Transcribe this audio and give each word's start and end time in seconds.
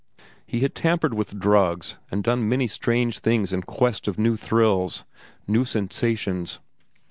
He 0.47 0.61
had 0.61 0.73
tampered 0.73 1.13
with 1.13 1.37
drugs 1.37 1.99
and 2.09 2.23
done 2.23 2.49
many 2.49 2.65
strange 2.65 3.19
things 3.19 3.53
in 3.53 3.61
quest 3.61 4.07
of 4.07 4.17
new 4.17 4.35
thrills, 4.35 5.03
new 5.47 5.63
sensations. 5.63 6.59